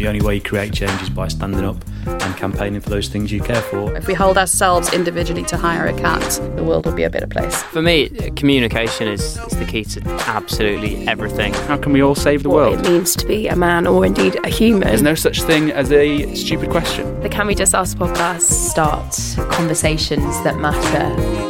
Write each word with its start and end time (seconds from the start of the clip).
The 0.00 0.08
only 0.08 0.22
way 0.22 0.36
you 0.36 0.40
create 0.40 0.72
change 0.72 1.02
is 1.02 1.10
by 1.10 1.28
standing 1.28 1.62
up 1.62 1.76
and 2.06 2.34
campaigning 2.34 2.80
for 2.80 2.88
those 2.88 3.08
things 3.08 3.30
you 3.30 3.42
care 3.42 3.60
for. 3.60 3.94
If 3.98 4.06
we 4.06 4.14
hold 4.14 4.38
ourselves 4.38 4.94
individually 4.94 5.42
to 5.42 5.58
hire 5.58 5.88
a 5.88 5.92
cat, 5.92 6.40
the 6.56 6.64
world 6.64 6.86
will 6.86 6.94
be 6.94 7.02
a 7.02 7.10
better 7.10 7.26
place. 7.26 7.62
For 7.64 7.82
me, 7.82 8.08
communication 8.30 9.08
is, 9.08 9.36
is 9.36 9.58
the 9.58 9.66
key 9.66 9.84
to 9.84 10.00
absolutely 10.26 11.06
everything. 11.06 11.52
How 11.52 11.76
can 11.76 11.92
we 11.92 12.02
all 12.02 12.14
save 12.14 12.44
the 12.44 12.48
what 12.48 12.56
world? 12.56 12.86
it 12.86 12.90
means 12.90 13.14
to 13.16 13.26
be 13.26 13.48
a 13.48 13.56
man 13.56 13.86
or 13.86 14.06
indeed 14.06 14.38
a 14.42 14.48
human. 14.48 14.88
There's 14.88 15.02
no 15.02 15.14
such 15.14 15.42
thing 15.42 15.70
as 15.70 15.92
a 15.92 16.34
stupid 16.34 16.70
question. 16.70 17.20
the 17.20 17.28
Can 17.28 17.46
We 17.46 17.54
Just 17.54 17.74
Ask 17.74 17.98
podcast. 17.98 18.40
start 18.40 19.14
conversations 19.50 20.42
that 20.44 20.56
matter. 20.56 21.49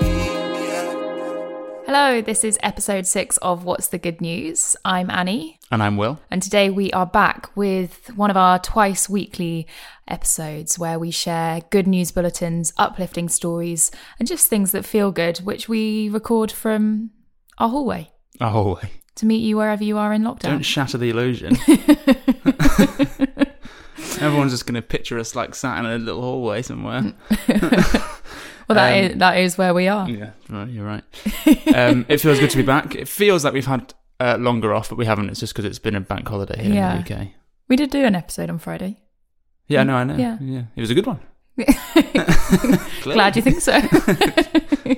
Hello, 1.92 2.20
this 2.20 2.44
is 2.44 2.56
episode 2.62 3.04
six 3.04 3.36
of 3.38 3.64
What's 3.64 3.88
the 3.88 3.98
Good 3.98 4.20
News. 4.20 4.76
I'm 4.84 5.10
Annie, 5.10 5.58
And 5.72 5.82
I'm 5.82 5.96
Will. 5.96 6.20
and 6.30 6.40
today 6.40 6.70
we 6.70 6.92
are 6.92 7.04
back 7.04 7.50
with 7.56 8.12
one 8.14 8.30
of 8.30 8.36
our 8.36 8.60
twice 8.60 9.08
weekly 9.08 9.66
episodes 10.06 10.78
where 10.78 11.00
we 11.00 11.10
share 11.10 11.62
good 11.70 11.88
news 11.88 12.12
bulletins, 12.12 12.72
uplifting 12.76 13.28
stories, 13.28 13.90
and 14.20 14.28
just 14.28 14.46
things 14.46 14.70
that 14.70 14.84
feel 14.84 15.10
good, 15.10 15.38
which 15.38 15.68
we 15.68 16.08
record 16.08 16.52
from 16.52 17.10
our 17.58 17.68
hallway 17.70 18.12
Our 18.40 18.50
hallway. 18.52 18.92
to 19.16 19.26
meet 19.26 19.42
you 19.42 19.56
wherever 19.56 19.82
you 19.82 19.98
are 19.98 20.12
in 20.12 20.22
lockdown. 20.22 20.42
don't 20.42 20.62
shatter 20.62 20.96
the 20.96 21.10
illusion. 21.10 21.56
Everyone's 24.20 24.52
just 24.52 24.64
going 24.66 24.74
to 24.76 24.82
picture 24.82 25.18
us 25.18 25.34
like 25.34 25.56
sat 25.56 25.76
in 25.80 25.86
a 25.86 25.98
little 25.98 26.20
hallway 26.22 26.62
somewhere. 26.62 27.14
well, 28.70 28.74
that 28.76 28.92
Um, 29.04 29.10
is- 29.12 29.18
that 29.18 29.38
is 29.38 29.58
where 29.58 29.74
we 29.74 29.88
are. 29.88 30.08
Yeah, 30.08 30.30
right, 30.48 30.68
you're 30.68 30.84
right. 30.86 31.04
Um, 31.74 32.04
it 32.08 32.18
feels 32.20 32.38
good 32.38 32.50
to 32.50 32.56
be 32.56 32.62
back. 32.62 32.94
It 32.94 33.08
feels 33.08 33.44
like 33.44 33.52
we've 33.52 33.66
had 33.66 33.94
uh, 34.20 34.36
longer 34.38 34.72
off, 34.74 34.88
but 34.88 34.98
we 34.98 35.06
haven't. 35.06 35.30
It's 35.30 35.40
just 35.40 35.52
because 35.54 35.64
it's 35.64 35.78
been 35.78 35.94
a 35.96 36.00
bank 36.00 36.28
holiday 36.28 36.62
here 36.62 36.74
Yeah. 36.74 36.96
in 36.96 37.04
the 37.04 37.14
UK. 37.14 37.28
We 37.68 37.76
did 37.76 37.90
do 37.90 38.04
an 38.04 38.14
episode 38.14 38.50
on 38.50 38.58
Friday. 38.58 38.98
Yeah, 39.68 39.84
no, 39.84 39.94
I 39.94 40.04
know. 40.04 40.16
Yeah. 40.16 40.36
Yeah. 40.40 40.62
It 40.76 40.80
was 40.80 40.90
a 40.90 40.94
good 40.94 41.06
one. 41.06 41.20
Glad 43.02 43.36
you 43.36 43.42
think 43.42 43.60
so. 43.60 43.80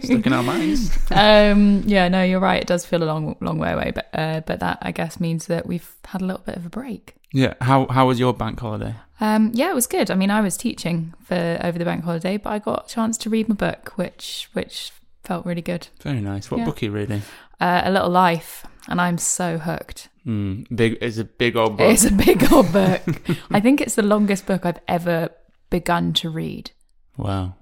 Stuck 0.01 0.27
in 0.27 0.33
our 0.33 0.43
minds. 0.43 0.91
um, 1.11 1.83
yeah, 1.87 2.09
no, 2.09 2.23
you're 2.23 2.41
right. 2.41 2.61
It 2.63 2.67
does 2.69 2.85
feel 2.87 3.03
a 3.03 3.07
long, 3.07 3.37
long 3.41 3.59
way 3.59 3.73
away, 3.73 3.93
but 3.95 4.09
uh, 4.13 4.41
but 4.47 4.61
that 4.61 4.79
I 4.83 4.93
guess 4.93 5.21
means 5.21 5.47
that 5.47 5.67
we've 5.67 5.91
had 6.07 6.23
a 6.23 6.25
little 6.25 6.43
bit 6.45 6.57
of 6.57 6.67
a 6.67 6.71
break. 6.71 7.15
Yeah. 7.33 7.55
How 7.61 7.87
how 7.89 8.07
was 8.09 8.19
your 8.19 8.33
bank 8.35 8.61
holiday? 8.61 8.95
Um, 9.21 9.53
yeah, 9.55 9.71
it 9.71 9.75
was 9.75 9.87
good. 9.87 10.11
I 10.11 10.15
mean, 10.15 10.31
I 10.31 10.41
was 10.41 10.57
teaching 10.57 11.15
for 11.25 11.59
over 11.63 11.79
the 11.79 11.85
bank 11.85 12.05
holiday, 12.05 12.37
but 12.37 12.51
I 12.51 12.59
got 12.59 12.87
a 12.91 12.95
chance 12.95 13.17
to 13.19 13.31
read 13.31 13.49
my 13.49 13.55
book, 13.55 13.93
which 13.97 14.49
which 14.53 14.93
felt 15.25 15.47
really 15.47 15.63
good. 15.63 15.89
Very 16.01 16.21
nice. 16.21 16.51
What 16.51 16.59
Yeah. 16.59 16.65
book 16.67 16.83
are 16.83 16.87
you 16.87 16.91
reading? 16.93 17.23
Uh, 17.61 17.83
a 17.85 17.91
Little 17.93 18.11
Life, 18.11 18.67
and 18.89 19.01
I'm 19.01 19.19
so 19.19 19.59
hooked. 19.59 20.09
Mm, 20.27 20.67
big. 20.75 20.99
It's 21.01 21.19
a 21.19 21.25
big 21.25 21.57
old 21.57 21.77
book. 21.77 21.91
It's 21.91 22.05
a 22.05 22.11
big 22.13 22.53
old 22.53 22.73
book. 22.73 23.03
I 23.51 23.61
think 23.61 23.81
it's 23.81 23.95
the 23.95 24.03
longest 24.03 24.47
book 24.47 24.67
I've 24.67 24.81
ever 24.89 25.29
begun 25.71 26.13
to 26.15 26.29
read. 26.31 26.73
Wow. 27.17 27.55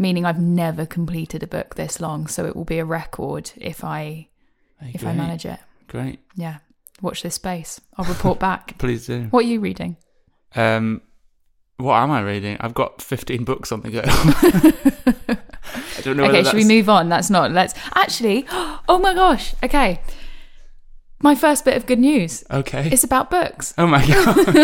Meaning, 0.00 0.24
I've 0.24 0.40
never 0.40 0.86
completed 0.86 1.42
a 1.42 1.46
book 1.46 1.74
this 1.74 2.00
long, 2.00 2.26
so 2.26 2.46
it 2.46 2.56
will 2.56 2.64
be 2.64 2.78
a 2.78 2.86
record 2.86 3.52
if 3.56 3.84
I 3.84 4.28
Hey, 4.80 4.92
if 4.94 5.04
I 5.06 5.12
manage 5.12 5.44
it. 5.44 5.60
Great. 5.88 6.20
Yeah, 6.34 6.58
watch 7.02 7.22
this 7.22 7.34
space. 7.34 7.82
I'll 7.98 8.06
report 8.06 8.38
back. 8.48 8.78
Please 8.78 9.06
do. 9.06 9.24
What 9.24 9.44
are 9.44 9.48
you 9.48 9.60
reading? 9.60 9.98
Um, 10.56 11.02
what 11.76 11.96
am 11.96 12.10
I 12.10 12.22
reading? 12.22 12.56
I've 12.60 12.72
got 12.72 13.02
15 13.02 13.44
books 13.44 13.72
on 13.72 13.82
the 13.82 13.90
go. 13.90 14.00
I 15.98 16.00
don't 16.02 16.16
know. 16.16 16.24
okay, 16.24 16.44
should 16.44 16.54
we 16.54 16.64
move 16.64 16.88
on? 16.88 17.10
That's 17.10 17.28
not. 17.28 17.52
Let's 17.52 17.74
actually. 17.94 18.46
Oh 18.88 18.98
my 18.98 19.14
gosh. 19.14 19.54
Okay, 19.62 20.00
my 21.22 21.34
first 21.34 21.66
bit 21.66 21.76
of 21.76 21.84
good 21.84 21.98
news. 21.98 22.42
Okay. 22.50 22.88
It's 22.90 23.04
about 23.04 23.30
books. 23.30 23.74
Oh 23.76 23.86
my 23.86 24.06
god! 24.06 24.36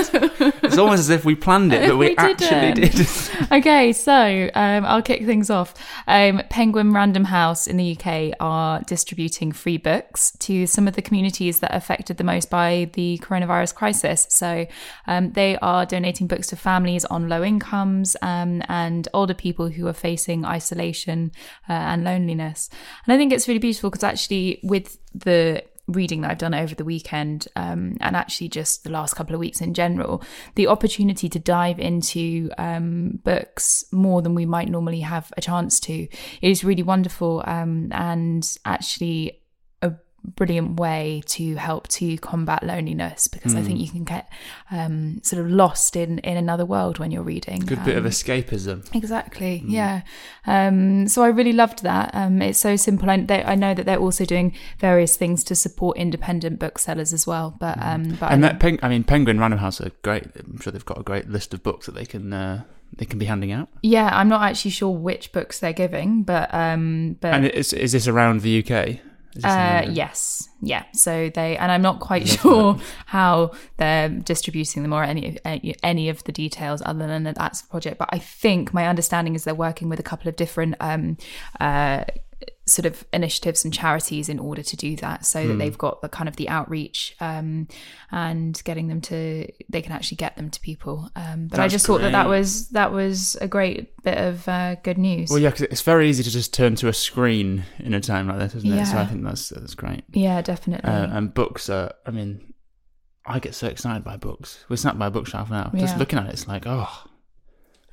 it's 0.62 0.79
almost 0.79 1.01
as 1.01 1.11
if 1.11 1.25
we 1.25 1.35
planned 1.35 1.73
it, 1.73 1.89
but 1.89 1.97
we, 1.97 2.09
We 2.09 2.17
actually 2.17 2.73
didn't. 2.73 3.53
okay, 3.53 3.93
so 3.93 4.51
um, 4.55 4.87
I'll 4.87 5.03
kick 5.03 5.27
things 5.27 5.50
off. 5.50 5.75
Um, 6.06 6.43
Penguin 6.49 6.93
Random 6.93 7.25
House 7.25 7.67
in 7.67 7.77
the 7.77 7.97
UK 7.97 8.34
are 8.41 8.81
distributing 8.83 9.53
free 9.53 9.77
books 9.77 10.33
to 10.39 10.67
some 10.67 10.89
of 10.89 10.94
the 10.94 11.03
communities 11.03 11.61
that 11.61 11.72
are 11.72 11.77
affected 11.77 12.17
the 12.17 12.25
most 12.25 12.49
by 12.49 12.91
the 12.94 13.19
coronavirus 13.23 13.75
crisis. 13.75 14.27
So 14.31 14.67
um, 15.06 15.33
they 15.33 15.59
are 15.59 15.84
donating 15.84 16.27
books 16.27 16.47
to 16.49 16.56
families 16.56 17.05
on 17.05 17.28
low 17.28 17.44
incomes 17.44 18.17
um, 18.23 18.62
and 18.69 19.09
older 19.12 19.34
people 19.34 19.69
who 19.69 19.87
are 19.88 19.93
facing 19.93 20.47
isolation 20.47 21.33
uh, 21.69 21.73
and 21.73 22.03
loneliness. 22.03 22.71
And 23.05 23.12
I 23.12 23.19
think 23.19 23.33
it's 23.33 23.47
really 23.47 23.59
beautiful 23.59 23.91
because 23.91 24.05
actually, 24.05 24.61
with 24.62 24.99
the 25.15 25.62
reading 25.89 26.21
that 26.21 26.31
I've 26.31 26.39
done 26.39 26.55
over 26.55 26.75
the 26.75 26.85
weekend 26.85 27.47
um, 27.57 27.97
and 28.01 28.17
actually 28.17 28.49
just 28.49 28.85
the 28.85 28.91
last 28.91 29.15
couple 29.15 29.35
of 29.35 29.41
weeks 29.41 29.61
in 29.61 29.75
general, 29.75 30.23
the 30.55 30.67
opportunity 30.67 31.29
to 31.29 31.39
dive 31.39 31.79
into 31.79 32.51
um, 32.59 33.21
books 33.23 33.85
more 33.93 34.23
than 34.23 34.35
we 34.35 34.47
might 34.47 34.69
normally 34.69 35.01
have 35.01 35.33
a 35.37 35.41
chance 35.41 35.79
to 35.81 36.09
is 36.43 36.65
really 36.65 36.83
wonderful 36.83 37.43
um, 37.47 37.89
and 37.93 38.59
actually 38.65 39.41
brilliant 40.34 40.78
way 40.81 41.22
to 41.26 41.54
help 41.56 41.87
to 41.88 42.16
combat 42.19 42.62
loneliness 42.62 43.28
because 43.28 43.54
I 43.54 43.62
think 43.62 43.78
you 43.81 43.88
can 43.88 44.04
get 44.04 44.28
um, 44.70 45.20
sort 45.22 45.41
of 45.44 45.50
lost 45.50 45.94
in, 45.97 46.19
in 46.20 46.37
another 46.37 46.64
world 46.66 46.98
when 46.98 47.10
you're 47.10 47.22
reading. 47.22 47.60
Good 47.60 47.84
bit 47.84 47.97
of 47.97 48.04
Um, 48.04 48.10
escapism. 48.10 48.94
Exactly. 48.94 49.62
Yeah. 49.66 50.03
Um, 50.47 51.06
so 51.09 51.22
I 51.22 51.28
really 51.28 51.53
loved 51.53 51.82
that. 51.82 52.10
Um, 52.14 52.42
it's 52.42 52.59
so 52.59 52.76
simple. 52.76 53.09
I, 53.10 53.19
they, 53.20 53.42
I 53.44 53.54
know 53.54 53.75
that 53.75 53.87
they're 53.87 53.98
also 53.98 54.25
doing 54.25 54.54
various 54.78 55.16
things 55.16 55.44
to 55.44 55.54
support 55.54 55.97
independent 55.97 56.58
booksellers 56.58 57.12
as 57.12 57.26
well. 57.26 57.54
But 57.58 57.78
um, 57.81 58.16
but 58.20 58.32
And 58.32 58.44
I, 58.44 58.48
that 58.48 58.60
Peng- 58.60 58.81
I 58.82 58.88
mean, 58.88 59.04
Penguin 59.04 59.38
Random 59.38 59.58
House 59.60 59.81
are 59.81 59.91
great. 60.03 60.25
I'm 60.38 60.60
sure 60.60 60.72
they've 60.72 60.84
got 60.84 60.98
a 60.98 61.03
great 61.03 61.28
list 61.28 61.54
of 61.54 61.62
books 61.62 61.87
that 61.87 61.94
they 61.94 62.04
can 62.06 62.32
uh, 62.32 62.62
they 62.97 63.04
can 63.04 63.19
be 63.19 63.26
handing 63.26 63.53
out. 63.53 63.69
yeah, 63.82 64.10
I'm 64.12 64.28
not 64.28 64.43
actually 64.43 64.70
sure 64.70 64.91
which 64.91 65.32
books 65.32 65.58
they're 65.60 65.72
giving, 65.72 66.22
but 66.22 66.53
um, 66.54 67.16
but 67.20 67.34
And 67.34 67.47
is 67.47 67.72
is 67.72 67.93
this 67.93 68.06
around 68.08 68.43
the 68.43 68.64
UK? 68.64 68.98
Is 69.37 69.43
this 69.43 69.53
in 69.53 69.59
Uh, 69.59 69.87
yes, 69.93 70.49
yeah. 70.63 70.85
So 70.93 71.31
they, 71.35 71.57
and 71.57 71.71
I'm 71.71 71.83
not 71.83 72.01
quite 72.01 72.27
sure 72.27 72.79
how 73.07 73.53
they're 73.77 74.09
distributing 74.09 74.83
them 74.83 74.93
or 74.93 75.05
any 75.05 75.39
any- 75.45 75.77
any 75.83 76.09
of 76.09 76.25
the 76.25 76.33
details 76.33 76.83
other 76.85 77.07
than 77.07 77.25
that 77.25 77.37
that's 77.37 77.63
the 77.63 77.69
project. 77.69 77.99
But 77.99 78.09
I 78.13 78.19
think 78.19 78.73
my 78.75 78.87
understanding 78.87 79.35
is 79.35 79.45
they're 79.45 79.55
working 79.55 79.89
with 79.89 80.01
a 80.01 80.05
couple 80.05 80.29
of 80.29 80.37
different 80.37 80.75
um, 80.81 81.17
uh, 81.61 82.05
sort 82.66 82.84
of 82.84 83.04
initiatives 83.12 83.65
and 83.65 83.72
charities 83.72 84.28
in 84.28 84.38
order 84.38 84.62
to 84.62 84.77
do 84.77 84.97
that, 84.97 85.25
so 85.25 85.47
that 85.47 85.54
they've 85.54 85.78
got 85.78 86.03
the 86.03 86.09
kind 86.09 86.28
of 86.28 86.37
the 86.37 86.49
outreach 86.49 87.15
um, 87.21 87.69
and 88.10 88.60
getting 88.65 88.88
them 88.88 89.00
to 89.00 89.47
they 89.69 89.81
can 89.81 89.93
actually 89.93 90.16
get 90.16 90.37
them 90.37 90.50
to 90.50 90.60
people. 90.60 91.09
Um, 91.15 91.49
but 91.49 91.60
I 91.60 91.65
That's 91.65 91.75
just 91.75 91.87
thought 91.87 92.00
that 92.00 92.12
that 92.12 92.28
was 92.28 92.69
that 92.71 92.93
was 92.93 93.37
a 93.41 93.49
great 93.49 94.03
bit 94.03 94.19
of 94.19 94.49
uh, 94.49 94.76
good 94.82 94.99
news. 94.99 95.31
Well, 95.31 95.38
yeah, 95.38 95.50
because 95.50 95.62
it's 95.62 95.82
very 95.82 96.09
easy 96.09 96.22
to 96.22 96.31
just 96.31 96.53
turn 96.53 96.75
to 96.76 96.88
a 96.88 96.93
screen 96.93 97.65
in 97.78 97.94
a 97.94 98.00
time 98.00 98.28
like 98.28 98.38
this, 98.38 98.55
isn't 98.56 98.72
it? 98.72 98.87
So 98.87 98.99
I 98.99 99.06
think 99.06 99.25
that's 99.25 99.50
that's 99.50 99.75
great. 99.75 100.05
yeah, 100.12 100.43
definitely. 100.43 100.91
Uh, 100.91 101.16
and 101.16 101.32
books 101.32 101.71
are. 101.71 101.93
I 102.05 102.10
mean, 102.10 102.53
I 103.25 103.38
get 103.38 103.55
so 103.55 103.69
excited 103.69 104.05
by 104.05 104.16
books. 104.16 104.65
We're 104.69 104.76
sat 104.76 104.99
by 104.99 105.06
a 105.06 105.10
bookshelf 105.10 105.50
now. 105.50 105.71
Just 105.75 105.99
looking 105.99 106.19
at 106.19 106.26
it, 106.26 106.32
it's 106.32 106.49
like, 106.49 106.65
oh, 106.66 107.05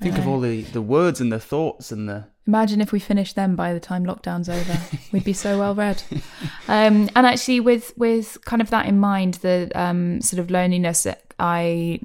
think 0.04 0.16
I 0.16 0.20
of 0.20 0.28
all 0.28 0.40
the 0.40 0.62
the 0.62 0.82
words 0.82 1.22
and 1.22 1.32
the 1.32 1.40
thoughts 1.40 1.92
and 1.92 2.08
the. 2.10 2.33
Imagine 2.46 2.82
if 2.82 2.92
we 2.92 3.00
finished 3.00 3.36
them 3.36 3.56
by 3.56 3.74
the 3.74 3.80
time 3.80 4.06
lockdown's 4.06 4.50
over. 4.50 4.78
We'd 5.12 5.24
be 5.24 5.34
so 5.34 5.58
well 5.60 5.76
read. 5.76 6.04
Um, 6.68 7.10
and 7.16 7.26
actually, 7.26 7.62
with 7.62 7.94
with 7.98 8.38
kind 8.46 8.62
of 8.62 8.70
that 8.72 8.86
in 8.86 9.00
mind, 9.00 9.36
the 9.36 9.72
um, 9.76 10.20
sort 10.22 10.40
of 10.40 10.52
loneliness, 10.52 11.08
I 11.40 12.00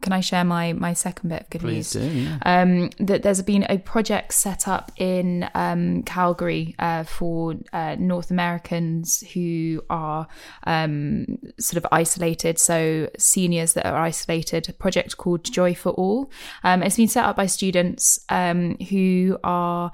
can 0.00 0.12
I 0.12 0.20
share 0.20 0.44
my 0.44 0.72
my 0.72 0.92
second 0.92 1.28
bit 1.30 1.42
of 1.42 1.50
good 1.50 1.60
Please 1.60 1.94
news? 1.94 2.12
do. 2.12 2.20
Yeah. 2.20 2.38
um, 2.42 2.90
that 2.98 3.22
there's 3.22 3.42
been 3.42 3.66
a 3.68 3.78
project 3.78 4.34
set 4.34 4.66
up 4.66 4.92
in 4.96 5.48
um, 5.54 6.02
Calgary 6.02 6.74
uh, 6.78 7.04
for 7.04 7.54
uh, 7.72 7.96
North 7.98 8.30
Americans 8.30 9.22
who 9.34 9.82
are 9.90 10.26
um, 10.64 11.38
sort 11.58 11.82
of 11.82 11.86
isolated, 11.92 12.58
so 12.58 13.08
seniors 13.18 13.74
that 13.74 13.86
are 13.86 13.96
isolated. 13.98 14.68
A 14.68 14.72
project 14.72 15.16
called 15.16 15.44
Joy 15.44 15.74
for 15.74 15.90
All. 15.90 16.30
Um, 16.64 16.82
it's 16.82 16.96
been 16.96 17.08
set 17.08 17.24
up 17.24 17.36
by 17.36 17.46
students 17.46 18.20
um, 18.28 18.76
who 18.90 19.38
are 19.44 19.92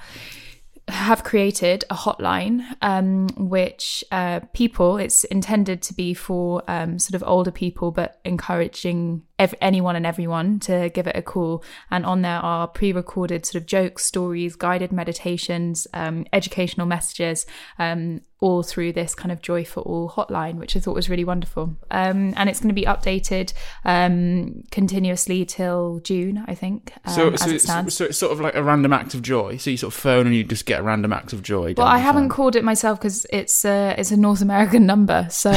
have 0.89 1.23
created 1.23 1.85
a 1.91 1.95
hotline 1.95 2.65
um, 2.83 3.29
which 3.37 4.05
uh, 4.11 4.41
people 4.53 4.97
it's 4.97 5.25
intended 5.25 5.81
to 5.81 5.95
be 5.95 6.13
for 6.13 6.63
um, 6.69 6.99
sort 6.99 7.15
of 7.15 7.27
older 7.27 7.53
people 7.53 7.93
but 7.93 8.21
encouraging 8.25 9.23
ev- 9.39 9.55
anyone 9.61 9.95
and 9.95 10.05
everyone 10.05 10.59
to 10.59 10.91
give 10.91 11.07
it 11.07 11.17
a 11.17 11.23
call. 11.23 11.63
And 11.91 12.05
on 12.05 12.23
there 12.23 12.39
are 12.39 12.67
pre-recorded 12.67 13.47
sort 13.47 13.63
of 13.63 13.67
jokes 13.67 14.05
stories 14.05 14.57
guided 14.57 14.93
meditations 14.93 15.87
um, 15.95 16.27
educational 16.33 16.87
messages 16.87 17.47
um, 17.79 18.23
all 18.43 18.65
through 18.65 18.93
this 18.93 19.15
kind 19.15 19.31
of 19.31 19.41
Joy 19.41 19.65
for 19.65 19.81
All 19.83 20.11
hotline, 20.11 20.57
which 20.57 20.77
I 20.77 20.81
thought 20.81 20.97
was 20.97 21.09
really 21.09 21.25
wonderful. 21.25 21.77
Um, 21.93 22.35
and 22.37 22.49
it's 22.49 22.59
going 22.59 22.75
to 22.75 22.75
be 22.75 22.85
updated 22.85 23.53
um, 23.85 24.65
continuously 24.73 25.45
till 25.45 26.01
June, 26.01 26.45
I 26.49 26.55
think, 26.57 26.93
um, 27.05 27.15
So, 27.15 27.31
as 27.31 27.41
so, 27.43 27.49
it 27.49 27.55
it's, 27.55 27.65
stands. 27.65 27.97
so 27.97 28.05
it's 28.07 28.19
sort 28.19 28.33
of 28.33 28.41
like 28.41 28.57
a 28.57 28.63
random 28.63 28.93
act 28.93 29.15
of 29.15 29.23
joy. 29.23 29.59
So 29.59 29.71
you 29.71 29.77
sort 29.77 29.95
of 29.95 30.01
phone 30.01 30.27
and 30.27 30.35
you 30.35 30.43
just 30.43 30.67
get 30.67 30.81
a 30.81 30.83
random 30.83 31.13
act 31.13 31.33
of 31.33 31.43
joy. 31.45 31.75
well, 31.77 31.87
I 31.87 31.99
haven't 31.99 32.25
phone. 32.25 32.29
called 32.31 32.57
it 32.57 32.65
myself 32.65 32.99
because 32.99 33.27
it's 33.31 33.65
a, 33.65 33.95
it's 33.97 34.11
a 34.11 34.17
North 34.17 34.43
American 34.43 34.87
number, 34.87 35.29
so 35.31 35.53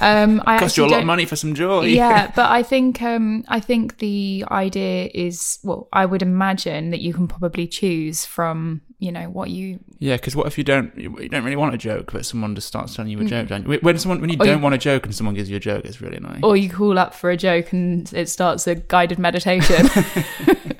um, 0.00 0.40
I 0.46 0.58
Cost 0.60 0.76
you 0.76 0.84
a 0.84 0.86
lot 0.86 1.00
of 1.00 1.06
money 1.06 1.24
for 1.24 1.34
some 1.36 1.54
joy. 1.54 1.86
yeah, 1.86 2.30
but 2.36 2.50
I 2.50 2.62
think 2.62 3.02
um, 3.02 3.44
I 3.48 3.58
think 3.58 3.98
the 3.98 4.44
idea 4.50 5.10
is 5.12 5.58
well, 5.64 5.88
I 5.92 6.06
would 6.06 6.22
imagine 6.22 6.90
that 6.90 7.00
you 7.00 7.12
can 7.12 7.26
probably 7.26 7.66
choose 7.66 8.24
from 8.24 8.82
you 8.98 9.12
know 9.12 9.30
what 9.30 9.50
you 9.50 9.78
Yeah, 9.98 10.16
because 10.16 10.34
what 10.34 10.46
if 10.46 10.58
you 10.58 10.64
don't 10.64 10.96
you 10.96 11.28
don't 11.28 11.44
really 11.44 11.56
want 11.56 11.74
a 11.74 11.78
joke, 11.78 12.12
but 12.12 12.26
someone 12.26 12.54
just 12.54 12.66
starts 12.66 12.96
telling 12.96 13.10
you 13.10 13.20
a 13.20 13.24
joke? 13.24 13.48
Don't 13.48 13.66
you? 13.66 13.78
When 13.80 13.98
someone 13.98 14.20
when 14.20 14.30
you. 14.30 14.36
Or 14.40 14.44
don't 14.44 14.62
want 14.62 14.74
a 14.74 14.78
joke 14.78 15.04
and 15.04 15.14
someone 15.14 15.34
gives 15.34 15.48
you 15.48 15.56
a 15.56 15.60
joke, 15.60 15.84
it's 15.84 16.00
really 16.00 16.16
annoying. 16.16 16.40
or 16.42 16.56
you 16.56 16.68
call 16.68 16.98
up 16.98 17.14
for 17.14 17.30
a 17.30 17.36
joke 17.36 17.72
and 17.72 18.12
it 18.12 18.28
starts 18.28 18.66
a 18.66 18.74
guided 18.74 19.18
meditation. 19.18 19.88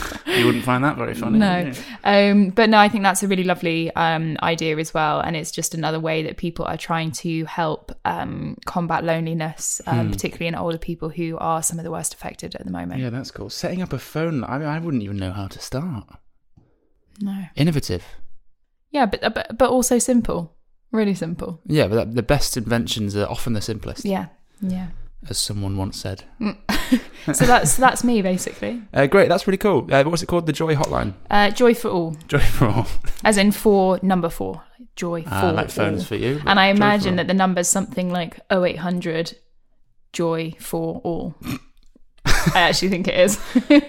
you 0.26 0.46
wouldn't 0.46 0.64
find 0.64 0.82
that 0.84 0.96
very 0.96 1.14
funny. 1.14 1.38
no, 1.38 1.72
um, 2.04 2.50
but 2.50 2.70
no, 2.70 2.78
I 2.78 2.88
think 2.88 3.04
that's 3.04 3.22
a 3.22 3.28
really 3.28 3.44
lovely 3.44 3.94
um, 3.94 4.36
idea 4.42 4.76
as 4.78 4.94
well, 4.94 5.20
and 5.20 5.36
it's 5.36 5.50
just 5.50 5.74
another 5.74 6.00
way 6.00 6.22
that 6.22 6.36
people 6.36 6.64
are 6.64 6.76
trying 6.76 7.12
to 7.12 7.44
help 7.44 7.92
um, 8.04 8.56
combat 8.64 9.04
loneliness, 9.04 9.80
um, 9.86 10.10
particularly 10.10 10.48
in 10.48 10.54
older 10.54 10.78
people 10.78 11.08
who 11.08 11.36
are 11.38 11.62
some 11.62 11.78
of 11.78 11.84
the 11.84 11.90
worst 11.90 12.14
affected 12.14 12.54
at 12.54 12.64
the 12.64 12.70
moment. 12.72 13.00
Yeah, 13.00 13.10
that's 13.10 13.30
cool. 13.30 13.50
Setting 13.50 13.82
up 13.82 13.92
a 13.92 13.98
phone. 13.98 14.44
I 14.44 14.58
mean, 14.58 14.68
I 14.68 14.78
wouldn't 14.78 15.02
even 15.02 15.18
know 15.18 15.32
how 15.32 15.48
to 15.48 15.58
start. 15.58 16.06
No, 17.20 17.44
Innovative. 17.56 18.04
yeah, 18.90 19.06
but 19.06 19.20
but 19.34 19.58
but 19.58 19.70
also 19.70 19.98
simple, 19.98 20.56
really 20.92 21.14
simple. 21.14 21.60
Yeah, 21.66 21.86
but 21.88 21.94
that, 21.96 22.14
the 22.14 22.22
best 22.22 22.56
inventions 22.56 23.14
are 23.16 23.26
often 23.28 23.52
the 23.52 23.60
simplest, 23.60 24.04
Yeah, 24.04 24.26
yeah. 24.60 24.88
as 25.28 25.38
someone 25.38 25.76
once 25.76 25.96
said. 26.00 26.24
So 27.32 27.46
that's 27.46 27.76
that's 27.76 28.02
me 28.04 28.20
basically. 28.22 28.82
Uh, 28.92 29.06
great, 29.06 29.28
that's 29.28 29.46
really 29.46 29.56
cool. 29.58 29.86
Uh, 29.94 30.02
what's 30.04 30.22
it 30.22 30.26
called? 30.26 30.46
The 30.46 30.52
Joy 30.52 30.74
Hotline. 30.74 31.14
Uh, 31.30 31.50
joy 31.50 31.74
for 31.74 31.88
all, 31.88 32.16
Joy 32.28 32.40
for 32.40 32.66
all. 32.66 32.86
as 33.24 33.36
in 33.38 33.52
for 33.52 33.98
number 34.02 34.28
four. 34.28 34.62
Joy 34.96 35.22
Ah, 35.26 35.40
for 35.40 35.52
like 35.52 35.70
phones 35.70 36.00
all. 36.00 36.06
for 36.06 36.16
you. 36.16 36.40
And 36.44 36.58
I 36.60 36.66
imagine 36.66 37.16
that 37.16 37.28
the 37.28 37.34
number's 37.34 37.68
something 37.68 38.10
like 38.10 38.40
0800 38.50 39.38
joy 40.12 40.52
for 40.58 41.00
all. 41.04 41.34
I 42.54 42.60
actually 42.60 42.88
think 42.88 43.08
it 43.08 43.14
is. 43.18 43.38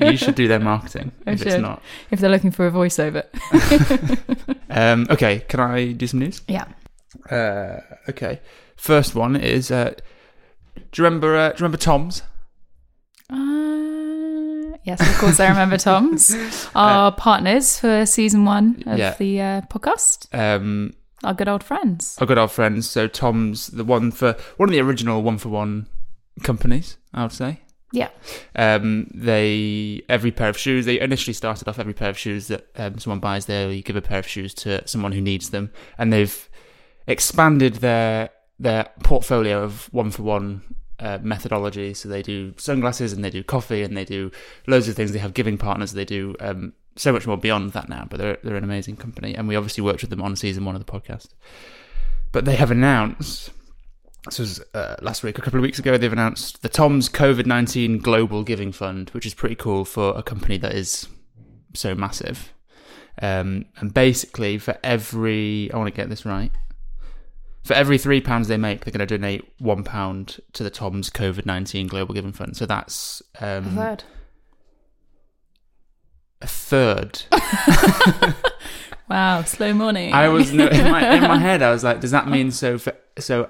you 0.01 0.17
should 0.17 0.35
do 0.35 0.47
their 0.47 0.59
marketing 0.59 1.11
I 1.27 1.31
if 1.31 1.41
it's 1.45 1.55
not. 1.61 1.81
if 2.11 2.19
they're 2.19 2.29
looking 2.29 2.51
for 2.51 2.67
a 2.67 2.71
voiceover. 2.71 3.23
Um, 4.75 5.05
okay, 5.11 5.39
can 5.47 5.59
I 5.59 5.91
do 5.91 6.07
some 6.07 6.19
news? 6.21 6.41
Yeah. 6.47 6.65
Uh, 7.29 7.79
okay. 8.09 8.41
First 8.75 9.13
one 9.13 9.35
is. 9.35 9.69
Uh, 9.69 9.93
do 10.91 11.01
you 11.01 11.03
remember? 11.03 11.35
Uh, 11.35 11.49
do 11.49 11.53
you 11.53 11.57
remember 11.59 11.77
Tom's? 11.77 12.23
Uh, 13.29 14.77
yes, 14.83 14.99
of 14.99 15.17
course, 15.19 15.39
I 15.39 15.47
remember 15.49 15.77
Tom's. 15.77 16.35
Our 16.75 17.11
partners 17.11 17.77
for 17.79 18.05
season 18.07 18.45
one 18.45 18.83
of 18.87 18.97
Yeah. 18.97 19.13
the 19.17 19.41
uh, 19.41 19.61
podcast. 19.69 20.27
Um, 20.33 20.93
Our 21.23 21.33
good 21.35 21.47
old 21.47 21.63
friends. 21.63 22.17
our 22.19 22.25
good 22.27 22.37
old 22.39 22.51
friends. 22.51 22.89
So 22.89 23.07
Tom's 23.07 23.67
the 23.67 23.83
one 23.83 24.11
for 24.11 24.35
one 24.57 24.69
of 24.69 24.73
the 24.73 24.81
original 24.81 25.21
one 25.21 25.37
for 25.37 25.49
one 25.49 25.87
companies. 26.43 26.97
I 27.13 27.23
would 27.23 27.31
say. 27.31 27.61
Yeah. 27.93 28.09
Um, 28.55 29.07
they 29.13 30.01
every 30.09 30.31
pair 30.31 30.49
of 30.49 30.57
shoes. 30.57 30.85
They 30.85 30.99
initially 30.99 31.33
started 31.33 31.67
off 31.67 31.77
every 31.77 31.93
pair 31.93 32.09
of 32.09 32.17
shoes 32.17 32.47
that 32.47 32.67
um, 32.75 32.97
someone 32.97 33.19
buys. 33.19 33.45
there. 33.45 33.71
You 33.71 33.83
give 33.83 33.95
a 33.95 34.01
pair 34.01 34.17
of 34.17 34.27
shoes 34.27 34.53
to 34.55 34.85
someone 34.87 35.11
who 35.11 35.21
needs 35.21 35.51
them, 35.51 35.71
and 35.99 36.11
they've 36.11 36.49
expanded 37.05 37.75
their 37.75 38.31
their 38.57 38.89
portfolio 39.03 39.61
of 39.61 39.93
one 39.93 40.09
for 40.09 40.23
one 40.23 40.63
uh, 40.97 41.19
methodology. 41.21 41.93
So 41.93 42.09
they 42.09 42.23
do 42.23 42.55
sunglasses 42.57 43.13
and 43.13 43.23
they 43.23 43.29
do 43.29 43.43
coffee 43.43 43.83
and 43.83 43.95
they 43.95 44.05
do 44.05 44.31
loads 44.65 44.87
of 44.87 44.95
things. 44.95 45.11
They 45.11 45.19
have 45.19 45.35
giving 45.35 45.59
partners. 45.59 45.93
They 45.93 46.05
do 46.05 46.35
um, 46.39 46.73
so 46.95 47.13
much 47.13 47.27
more 47.27 47.37
beyond 47.37 47.73
that 47.73 47.89
now. 47.89 48.07
But 48.09 48.19
they're 48.19 48.37
they're 48.43 48.55
an 48.55 48.63
amazing 48.63 48.97
company, 48.97 49.35
and 49.35 49.47
we 49.47 49.55
obviously 49.55 49.83
worked 49.83 50.01
with 50.01 50.09
them 50.09 50.21
on 50.23 50.35
season 50.35 50.65
one 50.65 50.75
of 50.75 50.83
the 50.83 50.91
podcast. 50.91 51.29
But 52.31 52.45
they 52.45 52.55
have 52.55 52.71
announced 52.71 53.51
this 54.25 54.39
was 54.39 54.61
uh, 54.73 54.95
last 55.01 55.23
week, 55.23 55.37
a 55.37 55.41
couple 55.41 55.59
of 55.59 55.63
weeks 55.63 55.79
ago, 55.79 55.97
they've 55.97 56.11
announced 56.11 56.61
the 56.61 56.69
Tom's 56.69 57.09
COVID 57.09 57.45
19 57.45 57.99
Global 57.99 58.43
Giving 58.43 58.71
Fund, 58.71 59.09
which 59.09 59.25
is 59.25 59.33
pretty 59.33 59.55
cool 59.55 59.85
for 59.85 60.17
a 60.17 60.23
company 60.23 60.57
that 60.57 60.73
is 60.73 61.07
so 61.73 61.93
massive. 61.93 62.53
Um, 63.21 63.65
and 63.77 63.93
basically, 63.93 64.57
for 64.57 64.77
every, 64.83 65.69
I 65.73 65.77
want 65.77 65.93
to 65.93 65.95
get 65.95 66.09
this 66.09 66.25
right, 66.25 66.51
for 67.63 67.73
every 67.73 67.97
three 67.97 68.21
pounds 68.21 68.47
they 68.47 68.57
make, 68.57 68.85
they're 68.85 68.91
going 68.91 69.05
to 69.07 69.17
donate 69.17 69.47
one 69.59 69.83
pound 69.83 70.39
to 70.53 70.63
the 70.63 70.69
Tom's 70.69 71.09
COVID 71.09 71.45
19 71.45 71.87
Global 71.87 72.13
Giving 72.13 72.31
Fund. 72.33 72.55
So 72.55 72.65
that's 72.65 73.21
um, 73.39 73.75
Third. 73.75 74.03
a 76.41 76.47
third. 76.47 77.23
Wow, 79.09 79.43
slow 79.43 79.73
morning. 79.73 80.13
I 80.13 80.29
was 80.29 80.53
no, 80.53 80.67
in 80.67 80.89
my 80.89 81.15
in 81.15 81.21
my 81.23 81.37
head. 81.39 81.61
I 81.61 81.71
was 81.71 81.83
like, 81.83 81.99
does 81.99 82.11
that 82.11 82.27
mean 82.27 82.51
so? 82.51 82.77
For, 82.77 82.95
so, 83.19 83.47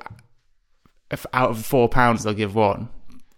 out 1.34 1.50
of 1.52 1.66
four 1.66 1.90
pounds, 1.90 2.24
they'll 2.24 2.34
give 2.34 2.56
one, 2.56 2.90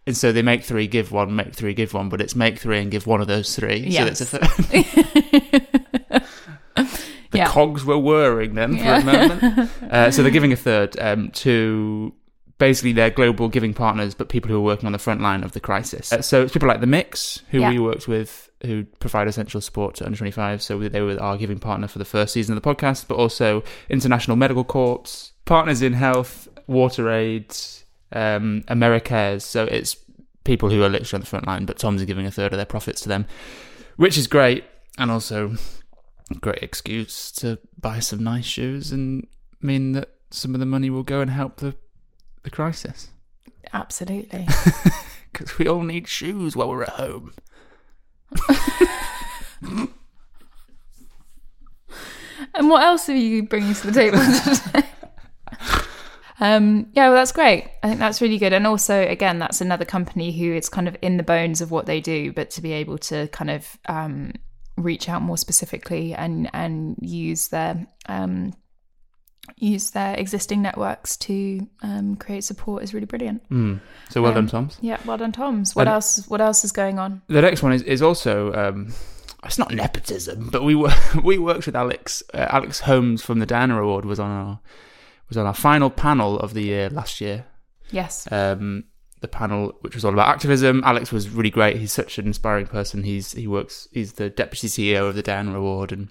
and 0.07 0.15
so 0.15 0.31
they 0.31 0.41
make 0.41 0.63
three, 0.63 0.87
give 0.87 1.11
one, 1.11 1.35
make 1.35 1.53
three, 1.53 1.73
give 1.73 1.93
one. 1.93 2.09
But 2.09 2.21
it's 2.21 2.35
make 2.35 2.59
three 2.59 2.79
and 2.79 2.91
give 2.91 3.07
one 3.07 3.21
of 3.21 3.27
those 3.27 3.55
three. 3.55 3.77
Yes. 3.77 4.03
So 4.03 4.05
it's 4.07 4.21
a 4.21 4.25
third. 4.25 5.65
the 7.31 7.37
Yeah. 7.39 7.47
cogs 7.47 7.83
were 7.85 7.97
whirring 7.97 8.55
then 8.55 8.77
for 8.77 8.83
Yeah. 8.83 8.99
a 8.99 9.03
moment. 9.05 9.71
uh, 9.91 10.11
so 10.11 10.21
they're 10.21 10.31
giving 10.31 10.53
a 10.53 10.57
third 10.57 10.97
um, 10.99 11.31
to 11.31 12.13
basically 12.57 12.93
their 12.93 13.09
global 13.09 13.49
giving 13.49 13.73
partners, 13.73 14.15
but 14.15 14.29
people 14.29 14.49
who 14.49 14.57
are 14.57 14.61
working 14.61 14.85
on 14.85 14.93
the 14.93 14.97
front 14.99 15.21
line 15.21 15.43
of 15.43 15.51
the 15.51 15.59
crisis. 15.59 16.13
Uh, 16.13 16.21
so 16.21 16.43
it's 16.43 16.53
people 16.53 16.67
like 16.69 16.79
the 16.81 16.87
Mix, 16.87 17.41
who 17.49 17.59
Yeah. 17.59 17.69
we 17.71 17.79
worked 17.79 18.07
with, 18.07 18.49
who 18.65 18.85
provide 18.99 19.27
essential 19.27 19.59
support 19.59 19.95
to 19.95 20.05
under 20.05 20.17
25. 20.17 20.61
So 20.61 20.79
they 20.79 21.01
were 21.01 21.21
our 21.21 21.35
giving 21.37 21.59
partner 21.59 21.87
for 21.87 21.99
the 21.99 22.05
first 22.05 22.33
season 22.33 22.55
of 22.55 22.63
the 22.63 22.75
podcast, 22.75 23.07
but 23.09 23.15
also 23.15 23.63
International 23.89 24.37
Medical 24.37 24.63
Corps, 24.63 25.31
Partners 25.43 25.81
in 25.81 25.93
Health, 25.93 26.47
Water 26.67 27.09
Aid, 27.11 27.55
um, 28.11 28.63
Americares. 28.67 29.43
So 29.43 29.65
it's 29.65 29.97
people 30.43 30.69
who 30.69 30.83
are 30.83 30.89
literally 30.89 31.17
on 31.17 31.21
the 31.21 31.27
front 31.27 31.47
line, 31.47 31.65
but 31.65 31.79
Tom's 31.79 32.01
are 32.01 32.05
giving 32.05 32.25
a 32.25 32.31
third 32.31 32.53
of 32.53 32.57
their 32.57 32.65
profits 32.65 33.01
to 33.01 33.09
them, 33.09 33.25
which 33.95 34.17
is 34.17 34.27
great, 34.27 34.63
and 34.97 35.11
also 35.11 35.55
a 36.31 36.35
great 36.35 36.61
excuse 36.61 37.31
to 37.33 37.59
buy 37.79 37.99
some 37.99 38.23
nice 38.23 38.45
shoes 38.45 38.91
and 38.91 39.27
mean 39.61 39.93
that 39.93 40.09
some 40.31 40.53
of 40.53 40.59
the 40.59 40.65
money 40.65 40.89
will 40.89 41.03
go 41.03 41.21
and 41.21 41.31
help 41.31 41.57
the 41.57 41.75
the 42.43 42.49
crisis 42.51 43.09
Absolutely. 43.73 44.47
because 45.31 45.57
we 45.57 45.67
all 45.67 45.81
need 45.81 46.07
shoes 46.07 46.55
while 46.55 46.69
we're 46.69 46.83
at 46.83 46.89
home. 46.89 47.33
And 52.53 52.69
what 52.69 52.83
else 52.83 53.09
are 53.09 53.15
you 53.15 53.43
bringing 53.43 53.73
to 53.73 53.87
the 53.87 53.93
table 53.93 54.17
today? 54.17 54.87
Um, 56.39 56.87
yeah, 56.93 57.07
well, 57.07 57.15
that's 57.17 57.31
great. 57.31 57.69
I 57.81 57.87
think 57.87 57.99
that's 57.99 58.21
really 58.21 58.37
good. 58.37 58.51
And 58.53 58.67
also, 58.67 59.01
again, 59.07 59.39
that's 59.39 59.61
another 59.61 59.85
company 59.85 60.31
who 60.37 60.51
it's 60.53 60.67
kind 60.69 60.87
of 60.87 60.97
in 61.01 61.17
the 61.17 61.23
bones 61.23 61.61
of 61.61 61.71
what 61.71 61.85
they 61.85 62.01
do, 62.01 62.33
but 62.33 62.49
to 62.51 62.61
be 62.61 62.73
able 62.73 62.97
to 62.99 63.27
kind 63.29 63.49
of 63.49 63.77
um, 63.87 64.33
reach 64.77 65.07
out 65.07 65.21
more 65.21 65.37
specifically 65.37 66.13
and 66.13 66.49
and 66.53 66.97
use 67.01 67.47
their 67.47 67.87
um, 68.07 68.53
use 69.57 69.91
their 69.91 70.15
existing 70.15 70.61
networks 70.61 71.15
to 71.17 71.65
um, 71.83 72.15
create 72.17 72.43
support 72.43 72.83
is 72.83 72.93
really 72.93 73.05
brilliant. 73.05 73.47
Mm. 73.49 73.79
So 74.09 74.21
well 74.21 74.31
Um, 74.31 74.35
done, 74.35 74.47
Tom's. 74.47 74.77
Yeah, 74.81 74.97
well 75.05 75.17
done, 75.17 75.31
Tom's. 75.31 75.75
What 75.75 75.83
And- 75.87 75.93
else? 75.93 76.27
What 76.27 76.41
else 76.41 76.65
is 76.65 76.71
going 76.71 76.99
on? 76.99 77.21
The 77.27 77.41
next 77.41 77.63
one 77.63 77.71
is, 77.71 77.81
is 77.83 78.01
also 78.01 78.51
um, 78.53 78.93
it's 79.45 79.57
not 79.59 79.71
nepotism, 79.73 80.49
but 80.51 80.63
we 80.63 80.75
were 80.75 80.93
we 81.23 81.37
worked 81.37 81.65
with 81.65 81.75
Alex 81.75 82.23
uh, 82.33 82.47
Alex 82.49 82.81
Holmes 82.81 83.21
from 83.21 83.39
the 83.39 83.45
Diana 83.45 83.81
Award 83.81 84.03
was 84.03 84.19
on 84.19 84.31
our 84.31 84.59
was 85.29 85.37
on 85.37 85.45
our 85.45 85.53
final 85.53 85.89
panel 85.89 86.39
of 86.39 86.53
the 86.53 86.63
year 86.63 86.89
last 86.89 87.21
year. 87.21 87.45
Yes. 87.91 88.27
um, 88.31 88.85
the 89.21 89.27
panel, 89.27 89.73
which 89.81 89.95
was 89.95 90.03
all 90.05 90.13
about 90.13 90.27
activism. 90.29 90.83
Alex 90.83 91.11
was 91.11 91.29
really 91.29 91.49
great. 91.49 91.77
He's 91.77 91.91
such 91.91 92.17
an 92.19 92.27
inspiring 92.27 92.67
person. 92.67 93.03
He's 93.03 93.31
he 93.31 93.47
works. 93.47 93.87
He's 93.91 94.13
the 94.13 94.29
deputy 94.29 94.67
CEO 94.67 95.07
of 95.09 95.15
the 95.15 95.23
Diana 95.23 95.57
Award, 95.57 95.91
and 95.91 96.09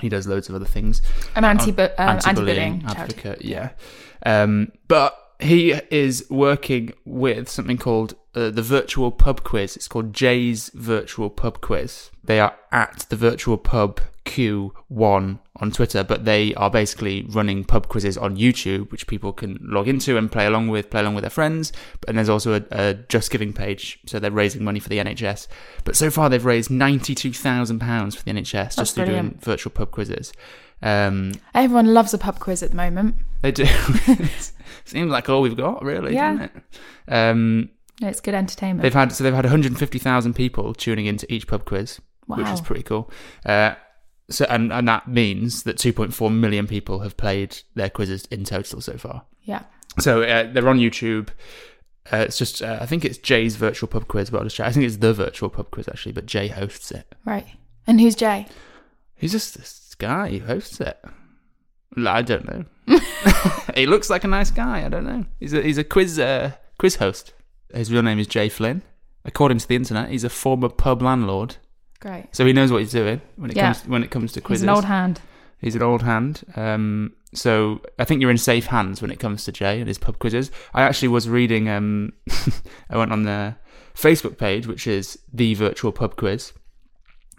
he 0.00 0.08
does 0.08 0.26
loads 0.26 0.48
of 0.48 0.54
other 0.54 0.66
things. 0.66 1.00
An 1.34 1.44
anti 1.44 1.70
um, 1.70 1.88
Anti-bullying 1.98 1.98
anti-bullying 1.98 2.80
charity. 2.82 3.00
advocate. 3.00 3.44
Yeah, 3.44 3.70
um, 4.26 4.72
but 4.88 5.16
he 5.40 5.72
is 5.90 6.26
working 6.30 6.92
with 7.04 7.48
something 7.48 7.78
called 7.78 8.14
uh, 8.34 8.50
the 8.50 8.62
virtual 8.62 9.10
pub 9.10 9.44
quiz. 9.44 9.76
It's 9.76 9.88
called 9.88 10.12
Jay's 10.12 10.70
Virtual 10.74 11.30
Pub 11.30 11.60
Quiz. 11.60 12.10
They 12.24 12.38
are 12.40 12.54
at 12.70 13.06
the 13.08 13.16
virtual 13.16 13.56
pub 13.56 14.00
Q1 14.32 15.38
on 15.56 15.70
Twitter, 15.70 16.02
but 16.02 16.24
they 16.24 16.54
are 16.54 16.70
basically 16.70 17.26
running 17.28 17.64
pub 17.64 17.88
quizzes 17.88 18.16
on 18.16 18.36
YouTube, 18.36 18.90
which 18.90 19.06
people 19.06 19.32
can 19.32 19.58
log 19.62 19.88
into 19.88 20.16
and 20.16 20.30
play 20.30 20.46
along 20.46 20.68
with, 20.68 20.90
play 20.90 21.00
along 21.00 21.14
with 21.14 21.22
their 21.22 21.30
friends. 21.30 21.72
And 22.08 22.16
there's 22.16 22.28
also 22.28 22.54
a, 22.54 22.62
a 22.70 22.94
Just 23.08 23.30
Giving 23.30 23.52
page, 23.52 23.98
so 24.06 24.18
they're 24.18 24.30
raising 24.30 24.64
money 24.64 24.80
for 24.80 24.88
the 24.88 24.98
NHS. 24.98 25.46
But 25.84 25.96
so 25.96 26.10
far, 26.10 26.28
they've 26.28 26.44
raised 26.44 26.70
ninety-two 26.70 27.32
thousand 27.32 27.78
pounds 27.80 28.14
for 28.16 28.22
the 28.24 28.32
NHS 28.32 28.76
just 28.76 28.94
through 28.94 29.06
doing 29.06 29.38
virtual 29.40 29.70
pub 29.70 29.90
quizzes. 29.90 30.32
Um, 30.82 31.32
Everyone 31.54 31.94
loves 31.94 32.12
a 32.12 32.18
pub 32.18 32.40
quiz 32.40 32.62
at 32.62 32.70
the 32.70 32.76
moment. 32.76 33.14
they 33.42 33.52
do. 33.52 33.64
Seems 34.84 35.10
like 35.10 35.28
all 35.28 35.42
we've 35.42 35.56
got, 35.56 35.84
really, 35.84 36.14
Yeah. 36.14 36.32
doesn't 36.32 36.50
it? 37.06 37.12
Um, 37.12 37.70
It's 38.00 38.20
good 38.20 38.34
entertainment. 38.34 38.82
they've 38.82 38.92
had 38.94 39.12
so 39.12 39.22
they've 39.22 39.32
had 39.34 39.44
150,000 39.44 40.34
people 40.34 40.74
tuning 40.74 41.06
into 41.06 41.32
each 41.32 41.46
pub 41.46 41.64
quiz, 41.64 42.00
which 42.26 42.48
is 42.48 42.60
pretty 42.60 42.82
cool. 42.82 43.10
Uh, 43.46 43.74
so 44.30 44.44
and 44.48 44.72
and 44.72 44.88
that 44.88 45.08
means 45.08 45.64
that 45.64 45.76
2.4 45.76 46.32
million 46.34 46.66
people 46.66 47.00
have 47.00 47.16
played 47.16 47.58
their 47.74 47.90
quizzes 47.90 48.26
in 48.26 48.44
total 48.44 48.80
so 48.80 48.96
far. 48.96 49.24
yeah. 49.42 49.64
So 49.98 50.22
uh, 50.22 50.50
they're 50.50 50.68
on 50.68 50.78
YouTube. 50.78 51.28
Uh, 52.10 52.16
it's 52.18 52.38
just 52.38 52.62
uh, 52.62 52.78
I 52.80 52.86
think 52.86 53.04
it's 53.04 53.18
Jay's 53.18 53.56
virtual 53.56 53.88
pub 53.88 54.08
quiz, 54.08 54.30
but 54.30 54.38
I'll 54.38 54.44
just 54.44 54.56
check. 54.56 54.66
I 54.66 54.72
think 54.72 54.86
it's 54.86 54.96
the 54.96 55.12
virtual 55.12 55.50
pub 55.50 55.70
quiz 55.70 55.86
actually, 55.88 56.12
but 56.12 56.26
Jay 56.26 56.48
hosts 56.48 56.90
it. 56.90 57.14
Right. 57.24 57.46
And 57.86 58.00
who's 58.00 58.14
Jay? 58.14 58.46
He's 59.14 59.32
just 59.32 59.56
this 59.56 59.94
guy 59.98 60.30
who 60.30 60.46
hosts 60.46 60.80
it. 60.80 60.98
I 61.96 62.22
don't 62.22 62.46
know. 62.48 62.64
he 63.74 63.86
looks 63.86 64.08
like 64.10 64.24
a 64.24 64.28
nice 64.28 64.50
guy. 64.50 64.84
I 64.84 64.88
don't 64.88 65.04
know. 65.04 65.24
He's 65.40 65.52
a 65.52 65.62
he's 65.62 65.78
a 65.78 65.84
quiz 65.84 66.18
uh, 66.18 66.52
quiz 66.78 66.96
host. 66.96 67.34
His 67.74 67.92
real 67.92 68.02
name 68.02 68.18
is 68.18 68.26
Jay 68.26 68.48
Flynn. 68.48 68.82
According 69.24 69.58
to 69.58 69.68
the 69.68 69.76
internet, 69.76 70.10
he's 70.10 70.24
a 70.24 70.30
former 70.30 70.68
pub 70.68 71.00
landlord, 71.02 71.56
Great. 72.02 72.26
so 72.32 72.44
he 72.44 72.52
knows 72.52 72.70
what 72.72 72.78
he's 72.82 72.90
doing 72.92 73.20
when 73.36 73.50
it 73.50 73.56
Yeah. 73.56 73.72
comes 73.74 73.86
when 73.86 74.02
it 74.02 74.10
comes 74.10 74.32
to 74.32 74.40
quizzes. 74.40 74.62
He's 74.62 74.68
an 74.68 74.74
old 74.74 74.84
hand. 74.86 75.20
He's 75.60 75.76
an 75.76 75.82
old 75.82 76.02
hand. 76.02 76.42
Um, 76.56 77.12
so 77.32 77.80
I 77.98 78.04
think 78.04 78.20
you're 78.20 78.30
in 78.32 78.38
safe 78.38 78.66
hands 78.66 79.00
when 79.00 79.12
it 79.12 79.20
comes 79.20 79.44
to 79.44 79.52
Jay 79.52 79.78
and 79.78 79.86
his 79.86 79.98
pub 79.98 80.18
quizzes. 80.18 80.50
I 80.74 80.82
actually 80.82 81.08
was 81.08 81.28
reading. 81.28 81.68
Um, 81.68 82.12
I 82.90 82.96
went 82.98 83.12
on 83.12 83.22
their 83.22 83.56
Facebook 83.94 84.36
page, 84.36 84.66
which 84.66 84.86
is 84.88 85.16
the 85.32 85.54
virtual 85.54 85.92
pub 85.92 86.16
quiz, 86.16 86.52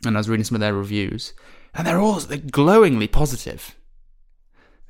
and 0.05 0.15
I 0.15 0.19
was 0.19 0.29
reading 0.29 0.45
some 0.45 0.55
of 0.55 0.61
their 0.61 0.73
reviews, 0.73 1.33
and 1.73 1.85
they're 1.85 1.99
all 1.99 2.19
they're 2.21 2.37
glowingly 2.37 3.07
positive. 3.09 3.75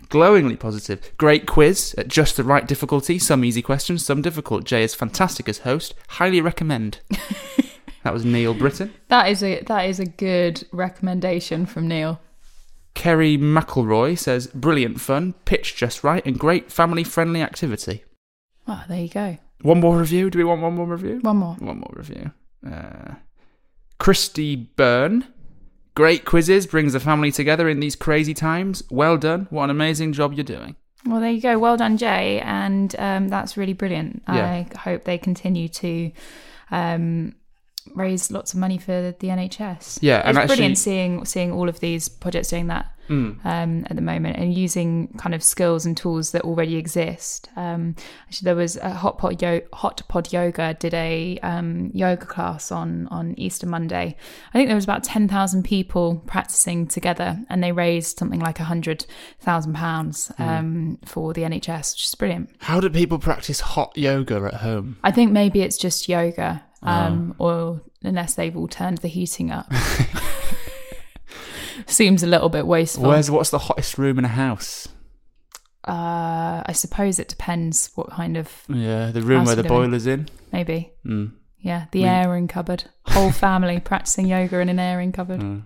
Glowingly 0.09 0.55
positive. 0.57 1.11
Great 1.17 1.47
quiz 1.47 1.95
at 1.97 2.09
just 2.09 2.37
the 2.37 2.43
right 2.43 2.67
difficulty. 2.67 3.17
Some 3.17 3.43
easy 3.43 3.61
questions, 3.63 4.05
some 4.05 4.21
difficult. 4.21 4.65
Jay 4.65 4.83
is 4.83 4.93
fantastic 4.93 5.49
as 5.49 5.59
host. 5.59 5.95
Highly 6.09 6.41
recommend. 6.41 6.99
that 8.03 8.13
was 8.13 8.25
Neil 8.25 8.53
Britton. 8.53 8.93
That 9.07 9.29
is 9.29 9.43
a 9.43 9.61
that 9.63 9.89
is 9.89 9.99
a 9.99 10.05
good 10.05 10.65
recommendation 10.71 11.65
from 11.65 11.87
Neil. 11.87 12.19
Kerry 12.93 13.37
McElroy 13.37 14.17
says, 14.17 14.47
brilliant 14.47 15.01
fun, 15.01 15.33
pitched 15.45 15.77
just 15.77 16.03
right, 16.03 16.23
and 16.25 16.37
great 16.37 16.71
family 16.71 17.03
friendly 17.03 17.41
activity. 17.41 18.03
Oh, 18.67 18.83
there 18.87 19.01
you 19.01 19.09
go. 19.09 19.37
One 19.61 19.79
more 19.79 19.97
review? 19.97 20.29
Do 20.29 20.37
we 20.37 20.43
want 20.43 20.61
one 20.61 20.75
more 20.75 20.85
review? 20.85 21.19
One 21.21 21.37
more. 21.37 21.55
One 21.55 21.79
more 21.79 21.93
review. 21.93 22.31
Uh, 22.65 23.15
Christy 23.99 24.55
Byrne. 24.55 25.27
Great 25.95 26.25
quizzes, 26.25 26.65
brings 26.65 26.93
the 26.93 26.99
family 26.99 27.31
together 27.31 27.69
in 27.69 27.79
these 27.79 27.95
crazy 27.95 28.33
times. 28.33 28.83
Well 28.89 29.17
done. 29.17 29.47
What 29.49 29.65
an 29.65 29.69
amazing 29.69 30.13
job 30.13 30.33
you're 30.33 30.43
doing. 30.43 30.75
Well, 31.05 31.19
there 31.19 31.29
you 31.29 31.41
go. 31.41 31.59
Well 31.59 31.77
done, 31.77 31.97
Jay. 31.97 32.39
And 32.39 32.95
um, 32.97 33.27
that's 33.27 33.57
really 33.57 33.73
brilliant. 33.73 34.23
Yeah. 34.27 34.65
I 34.73 34.77
hope 34.77 35.03
they 35.03 35.17
continue 35.17 35.67
to 35.69 36.11
um, 36.71 37.35
raise 37.95 38.31
lots 38.31 38.53
of 38.53 38.59
money 38.59 38.77
for 38.77 39.13
the 39.19 39.27
NHS. 39.29 39.99
Yeah, 40.01 40.19
it's 40.19 40.27
and 40.29 40.37
actually- 40.37 40.47
brilliant 40.55 40.77
seeing 40.77 41.25
seeing 41.25 41.51
all 41.51 41.69
of 41.69 41.79
these 41.79 42.09
projects 42.09 42.49
doing 42.49 42.67
that 42.67 42.87
Mm. 43.09 43.45
um, 43.45 43.85
at 43.89 43.97
the 43.97 44.01
moment 44.01 44.37
and 44.37 44.53
using 44.53 45.09
kind 45.17 45.35
of 45.35 45.43
skills 45.43 45.85
and 45.85 45.97
tools 45.97 46.31
that 46.31 46.43
already 46.43 46.77
exist. 46.77 47.49
Um, 47.57 47.95
actually, 48.27 48.45
there 48.45 48.55
was 48.55 48.77
a 48.77 48.91
hot 48.91 49.17
pot 49.17 49.41
yo- 49.41 49.59
hot 49.73 50.01
pod 50.07 50.31
yoga 50.31 50.73
did 50.79 50.93
a 50.93 51.37
um, 51.43 51.91
yoga 51.93 52.25
class 52.25 52.71
on 52.71 53.09
on 53.11 53.35
Easter 53.37 53.67
Monday. 53.67 54.15
I 54.53 54.57
think 54.57 54.69
there 54.69 54.75
was 54.75 54.85
about 54.85 55.03
ten 55.03 55.27
thousand 55.27 55.63
people 55.63 56.23
practicing 56.27 56.87
together, 56.87 57.39
and 57.49 57.61
they 57.61 57.73
raised 57.73 58.17
something 58.17 58.39
like 58.39 58.61
a 58.61 58.63
hundred 58.63 59.05
thousand 59.41 59.73
pounds 59.73 60.31
Mm. 60.39 60.47
um, 60.59 60.97
for 61.03 61.33
the 61.33 61.41
NHS, 61.43 61.95
which 61.95 62.05
is 62.05 62.15
brilliant. 62.15 62.51
How 62.59 62.79
do 62.79 62.89
people 62.89 63.19
practice 63.19 63.59
hot 63.59 63.97
yoga 63.97 64.49
at 64.53 64.61
home? 64.61 64.95
I 65.03 65.11
think 65.11 65.33
maybe 65.33 65.61
it's 65.61 65.77
just 65.77 66.07
yoga, 66.07 66.63
Oh. 66.85 66.89
um, 66.91 67.35
or 67.37 67.81
unless 68.03 68.33
they've 68.35 68.55
all 68.55 68.67
turned 68.67 68.97
the 68.99 69.07
heating 69.07 69.51
up. 69.51 69.71
Seems 71.87 72.23
a 72.23 72.27
little 72.27 72.49
bit 72.49 72.67
wasteful. 72.67 73.05
Where's 73.09 73.29
what's 73.31 73.49
the 73.49 73.57
hottest 73.59 73.97
room 73.97 74.19
in 74.19 74.25
a 74.25 74.29
house? 74.29 74.87
Uh, 75.87 76.63
I 76.65 76.71
suppose 76.73 77.19
it 77.19 77.27
depends 77.27 77.89
what 77.95 78.09
kind 78.11 78.37
of 78.37 78.49
Yeah, 78.69 79.11
the 79.11 79.21
room 79.21 79.43
where 79.45 79.55
the 79.55 79.63
boiler's 79.63 80.07
in. 80.07 80.29
maybe. 80.51 80.93
Mm. 81.05 81.33
Yeah, 81.59 81.85
the 81.91 82.01
We- 82.01 82.05
airing 82.07 82.47
cupboard. 82.47 82.85
Whole 83.07 83.31
family 83.31 83.79
practicing 83.79 84.27
yoga 84.27 84.59
in 84.59 84.69
an 84.69 84.79
airing 84.79 85.11
cupboard. 85.11 85.41
Mm. 85.41 85.63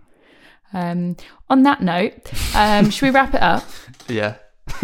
Um, 0.74 1.18
on 1.50 1.64
that 1.64 1.82
note, 1.82 2.32
um, 2.56 2.90
should 2.90 3.06
we 3.06 3.12
wrap 3.12 3.34
it 3.34 3.42
up? 3.42 3.64
Yeah. 4.08 4.36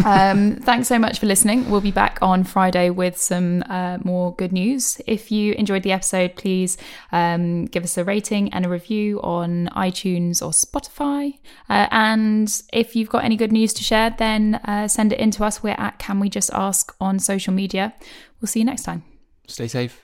Um, 0.05 0.55
thanks 0.57 0.87
so 0.87 0.97
much 0.99 1.19
for 1.19 1.25
listening. 1.25 1.69
We'll 1.69 1.81
be 1.81 1.91
back 1.91 2.19
on 2.21 2.43
Friday 2.43 2.89
with 2.89 3.17
some 3.17 3.63
uh, 3.69 3.99
more 4.03 4.33
good 4.35 4.51
news. 4.51 4.99
If 5.05 5.31
you 5.31 5.53
enjoyed 5.53 5.83
the 5.83 5.91
episode, 5.91 6.35
please 6.35 6.77
um, 7.11 7.65
give 7.65 7.83
us 7.83 7.97
a 7.97 8.03
rating 8.03 8.51
and 8.53 8.65
a 8.65 8.69
review 8.69 9.21
on 9.21 9.69
iTunes 9.75 10.41
or 10.41 10.51
Spotify. 10.51 11.37
Uh, 11.69 11.87
and 11.91 12.61
if 12.71 12.95
you've 12.95 13.09
got 13.09 13.23
any 13.23 13.35
good 13.35 13.51
news 13.51 13.73
to 13.73 13.83
share, 13.83 14.15
then 14.17 14.55
uh, 14.65 14.87
send 14.87 15.13
it 15.13 15.19
in 15.19 15.31
to 15.31 15.43
us. 15.43 15.63
We're 15.63 15.75
at 15.77 15.99
Can 15.99 16.19
We 16.19 16.29
Just 16.29 16.51
Ask 16.53 16.95
on 16.99 17.19
social 17.19 17.53
media. 17.53 17.93
We'll 18.41 18.47
see 18.47 18.59
you 18.59 18.65
next 18.65 18.83
time. 18.83 19.03
Stay 19.47 19.67
safe. 19.67 20.03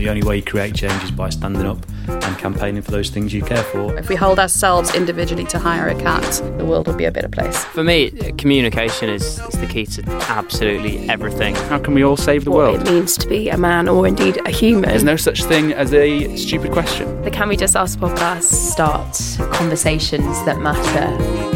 The 0.00 0.08
only 0.08 0.22
way 0.22 0.36
you 0.36 0.42
create 0.42 0.74
change 0.74 1.04
is 1.04 1.10
by 1.10 1.28
standing 1.28 1.66
up 1.66 1.76
and 2.08 2.38
campaigning 2.38 2.80
for 2.80 2.90
those 2.90 3.10
things 3.10 3.34
you 3.34 3.42
care 3.42 3.62
for. 3.64 3.94
If 3.98 4.08
we 4.08 4.16
hold 4.16 4.38
ourselves 4.38 4.94
individually 4.94 5.44
to 5.44 5.58
higher 5.58 5.88
account, 5.88 6.42
the 6.56 6.64
world 6.64 6.86
will 6.86 6.94
be 6.96 7.04
a 7.04 7.10
better 7.12 7.28
place. 7.28 7.62
For 7.66 7.84
me, 7.84 8.10
communication 8.38 9.10
is, 9.10 9.38
is 9.40 9.60
the 9.60 9.66
key 9.66 9.84
to 9.84 10.02
absolutely 10.30 11.06
everything. 11.10 11.54
How 11.54 11.78
can 11.78 11.92
we 11.92 12.02
all 12.02 12.16
save 12.16 12.46
the 12.46 12.50
What 12.50 12.56
world? 12.72 12.88
it 12.88 12.90
means 12.90 13.18
to 13.18 13.28
be 13.28 13.50
a 13.50 13.58
man 13.58 13.88
or 13.90 14.06
indeed 14.06 14.40
a 14.46 14.50
human. 14.50 14.88
There's 14.88 15.04
no 15.04 15.16
such 15.16 15.44
thing 15.44 15.74
as 15.74 15.92
a 15.92 16.34
stupid 16.34 16.72
question. 16.72 17.20
the 17.20 17.30
Can 17.30 17.50
We 17.50 17.58
Just 17.58 17.76
Ask 17.76 17.98
podcast. 17.98 18.44
start 18.44 19.12
conversations 19.52 20.42
that 20.46 20.60
matter 20.60 21.49